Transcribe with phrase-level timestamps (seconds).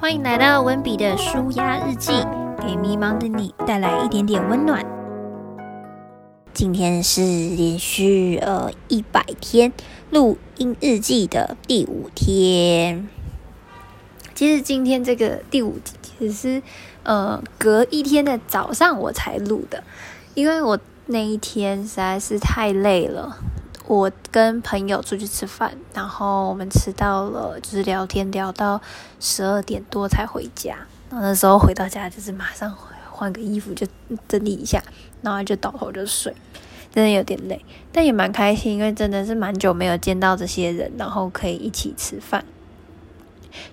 [0.00, 2.12] 欢迎来到温比的舒压日记，
[2.60, 4.86] 给迷茫的你带来一点点温暖。
[6.54, 9.72] 今天是连续呃一百天
[10.10, 13.08] 录音日记的第五天。
[14.36, 16.62] 其实今天这个第五其实是
[17.02, 19.82] 呃隔一天的早上我才录的，
[20.34, 23.36] 因为我那一天实在是太累了。
[23.88, 28.78] 我跟朋友出去吃饭，然后我们吃到了，就是聊天聊到
[29.18, 30.76] 十二点多才回家。
[31.08, 32.76] 然后那时候回到家就是马上
[33.10, 33.86] 换个衣服就
[34.28, 34.82] 整理一下，
[35.22, 36.34] 然后就倒头就睡，
[36.92, 42.44] 真的有点累，但也蛮开心，因为真的是蛮久没有见到这些人，然后可以一起吃饭。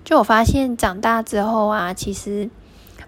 [0.02, 2.48] 就我发现长大之后啊，其实，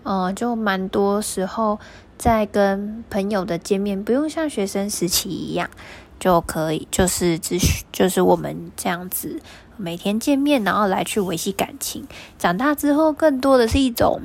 [0.03, 1.79] 嗯，就蛮多时候
[2.19, 5.71] 在跟朋友的见面，不用像学生时期一样。
[6.19, 9.41] 就可以，就是只需就是我们这样子
[9.77, 12.07] 每天见面，然后来去维系感情。
[12.39, 14.21] 长大之后，更多的是一种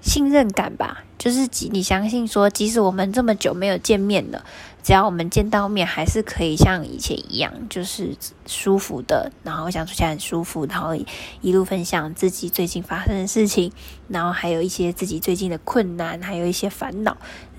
[0.00, 4.44] 信任感吧，就是你相信说，即使我们这么久没有见面了。
[4.82, 10.94] 只要我们见到面，还是可以像以前一样，就是舒服的，然后相处起来很舒服，然后
[11.40, 13.72] 一路分享自己最近发生的事情，
[14.06, 17.16] 然后还有一些自己最近的困难，还有一些烦恼，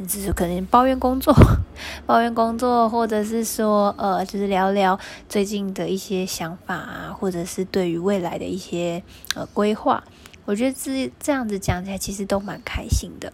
[0.08, 1.36] 只是可能抱怨工作，
[2.08, 9.04] 抱怨工作，或者是说，呃，就是聊聊最近的一些想法啊，或者是对于未来的一些
[9.36, 10.02] 呃规划，
[10.46, 13.34] 我觉得这这样子讲起来，其实都蛮开心的。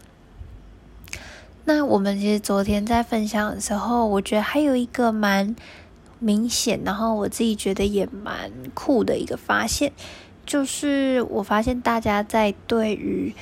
[1.66, 5.56] 那我们其实昨天在分享的时候，我觉得还有一个蛮
[6.20, 9.94] 明显，然后我自己觉得也蛮酷的一个发现，
[10.46, 13.34] 就是我发现大家在对于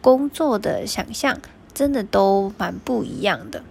[0.00, 1.38] 工作的想象
[1.74, 3.64] 真的都蛮不一样的。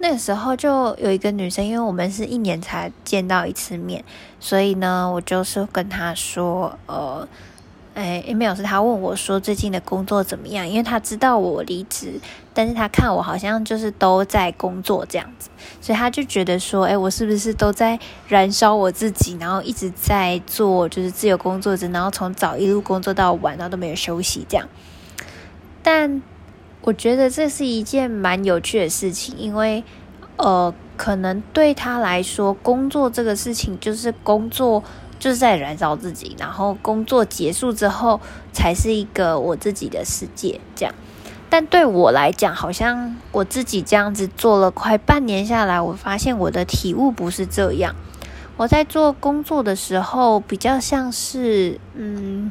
[0.00, 4.04] 那个时候就有一个女生，因为我们是一年才见到一次面，
[4.40, 7.28] 所以呢，我就是跟她说，呃。
[8.00, 10.68] 哎，没有是他问我说最近的工作怎么样？
[10.68, 12.20] 因为他知道我离职，
[12.54, 17.98] 但是他看我好像就是都在工作这样子，所以他就觉得说，哎，我是不是都在
[18.28, 24.68] 燃烧我自己，然后一直在做就是自由工作者，然后从早一路工作到晚，然后都没有休息这样。
[25.82, 26.22] 但
[26.82, 29.84] 我觉得这是一件蛮有趣的事情，因为
[30.36, 34.82] 呃，可能对他来说，工作这个事情就是工作。
[35.20, 38.20] 就是在燃烧自己，然后工作结束之后
[38.52, 40.92] 才是一个我自己的世界，这样。
[41.50, 47.94] 但对我来讲，好像我自己这样子做了快半年下来，我发现我的体悟不是这样。
[48.56, 52.50] 我在做工作的时候，比较像是，嗯，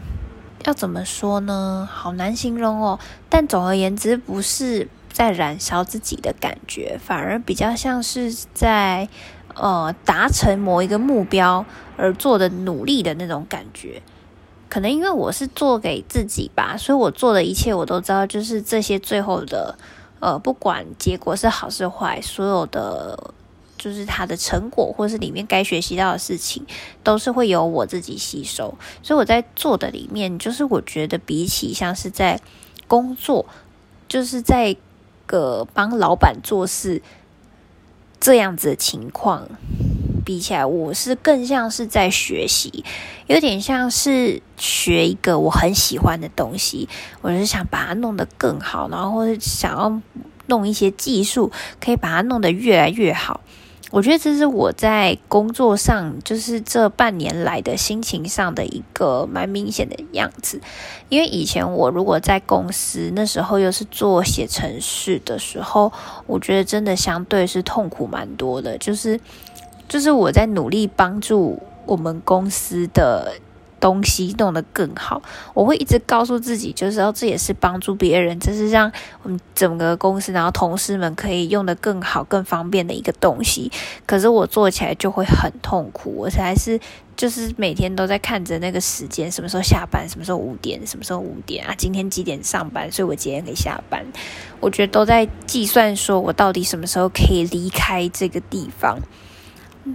[0.66, 1.90] 要怎么说呢？
[1.92, 3.00] 好难形容哦。
[3.30, 9.10] 但总而言之，不是在燃烧自己的感觉，反而比较像是在。
[9.62, 11.66] 呃，达成某一个目标
[11.98, 14.02] 而做的努力的那种感觉，
[14.70, 19.78] 可能因为我是做给自己吧，所以我做的一切我都知道，就是这些最后的，
[20.22, 23.34] 呃，不管结果是好是坏，所有的
[23.78, 26.66] 就是它的成果或是里面该学习到的事情，
[27.04, 28.78] 都是会由我自己吸收。
[29.04, 32.40] 所以我在做的里面，就是我觉得比起像是在
[32.88, 33.46] 工作，
[34.08, 34.78] 就是在
[35.26, 37.02] 个帮老板做事。
[38.20, 39.48] 这样子的情况
[40.26, 42.84] 比起来，我是更像是在学习，
[43.28, 46.88] 有点像是学一个我很喜欢的东西，
[47.22, 50.02] 我是想把它弄得更好，然后或者想要
[50.48, 53.42] 弄一些技术，可以把它弄得越来越好。
[53.92, 60.62] 我觉得这是我在工作上，就是这半年来的心情上的一个蛮明显的样子。
[61.10, 65.92] 因为以前我如果在公司，那时候又是做写程序的时候，
[66.28, 68.78] 我觉得真的相对是痛苦蛮多的。
[68.78, 69.20] 就是，
[69.88, 73.34] 就是我在努力帮助我们公司的。
[73.80, 75.22] 东西弄得更好，
[75.54, 78.92] 我会一直告诉自己，就是说这也是帮助别人，这是让
[79.24, 83.72] 我们整个公司，然后同事们可以用得更好、更方便的一个东西。
[84.06, 86.80] 可是我做起来就会很痛苦，我才是
[87.16, 91.74] 就是每天都在看着那个时间，什么时候下班，什么时候五点，什么时候五点啊？
[91.78, 92.92] 今天几点上班？
[92.92, 94.06] 所以我几点可以下班？
[94.60, 99.00] 我觉得都在计算，说我到底什么时候可以离开这个地方。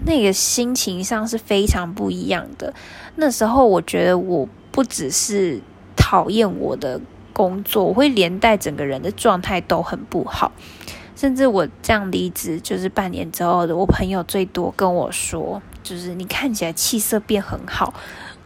[0.04, 2.74] 那个心情上是非常不一样的。
[3.16, 5.60] 那时候我觉得我不只是
[5.96, 7.00] 讨厌我的
[7.32, 10.52] 工作，我会连带整个人的状态都很不好。
[11.16, 17.94] 甚至我这样离职就是半年之后的，我朋友最多跟我说，就是你看起来气色变很好。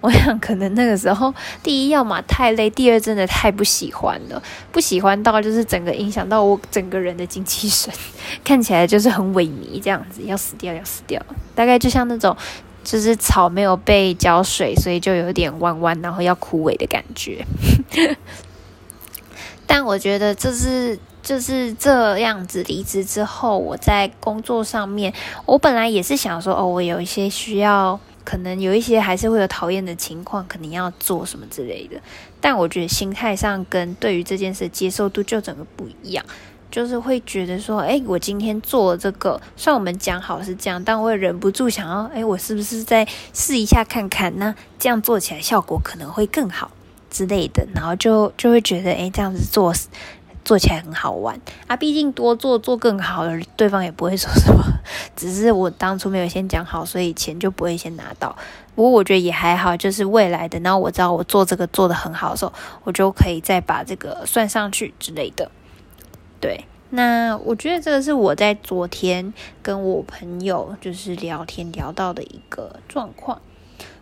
[0.00, 4.40] 我想，可能那个时候，第一要么太累，第二真的太不喜欢了，
[4.70, 7.92] 不喜欢到就是整个影响到我整个人的精气神，
[8.44, 11.20] 看起来就是很萎靡这样子，要死掉要死掉，
[11.54, 12.36] 大概就像那种
[12.84, 17.44] 就是草没有被浇水，所以就有点弯弯，然后要枯萎的感觉。
[19.66, 25.12] 但我觉得这是就是这样子离职之后，我在工作上面，
[25.44, 31.98] 我本来也是想说，哦，我有一些需要，可能有一些还是会有讨厌的情况，可能要做什么之类的。
[32.42, 36.22] 但我觉得心态上跟对于这件事接受度就整个不一样。
[36.70, 44.38] 就是会觉得说，哎，我今天做了这个，虽然我们讲好是这样，但我也忍不住想要，哎，我是不是再试一下看看？
[44.38, 46.70] 那这样做起来效果可能会更好
[47.08, 49.72] 之类的，然后就就会觉得，哎，这样子做
[50.48, 51.76] 做起来很好玩啊。
[51.76, 54.64] 毕竟多做做更好的，对方也不会说什么。
[55.14, 58.34] 只是我当初没有先讲好，所以钱就不会先拿到。
[58.74, 62.52] 不过我觉得也还好，就是未来的，然后我知道我做这个做的很好的时候，
[62.84, 65.50] 我就可以再把这个算上去之类的。
[66.40, 73.38] 对，那我觉得这个是我在昨天跟我朋友就是聊天聊到的一个状况。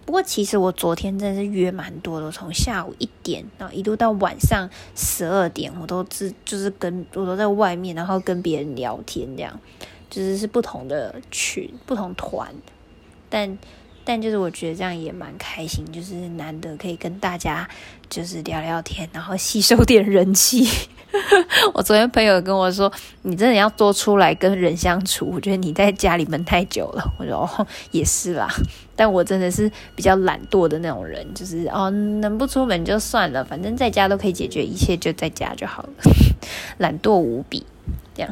[0.06, 9.60] 不过其实我昨天真的是约蛮多的，从下午一点然后一路到晚上十二点，我都是就是跟我都在外面，然后跟别人聊天，这样
[10.08, 12.54] 就是是不同的群、不同团，
[13.28, 13.58] 但。
[14.06, 17.68] 但就是我觉得这样也蛮开心，就是难得可以跟大家
[18.08, 20.64] 就是聊聊天，然后吸收点人气。
[21.74, 22.92] 我昨天朋友跟我说，
[23.22, 25.28] 你真的要多出来跟人相处。
[25.34, 27.02] 我觉得你在家里闷太久了。
[27.18, 28.48] 我说哦，也是啦。
[28.94, 35.90] 但我真的是比较懒惰的那种人，就是哦，能不出门就算了，反正在家都可以解决一切，就在家就好了。
[36.78, 37.64] 懒惰无比，
[38.14, 38.30] 这样。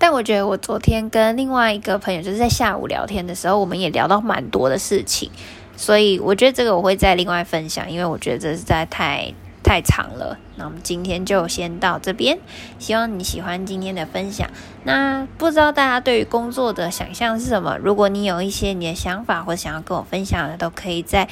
[0.00, 5.30] 但我觉得我昨天跟另外一个朋友就是在下午聊天的时候，我们也聊到蛮多的事情，
[5.76, 10.38] 所以我觉得这个我会再另外分享，因为我觉得这实在太太长了。
[10.56, 12.38] 那我们今天就先到这边，
[12.78, 14.48] 希望你喜欢今天的分享。
[14.84, 17.76] 那不知道大家对于工作的想象是什么？
[17.76, 21.28] 如果你有一些你的想法或想要跟我分享的，都可以在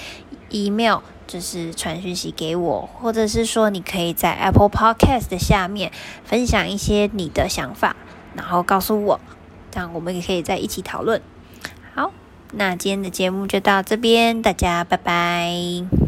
[0.50, 5.90] email 就是传讯息给我，或者是说你可以在 Apple Podcast 的下面
[6.24, 7.96] 分享一些你的想法。
[8.38, 9.20] 然后告诉我，
[9.72, 11.20] 这样我们也可以在一起讨论。
[11.92, 12.12] 好，
[12.52, 16.07] 那今天的节目就到这边，大家拜拜。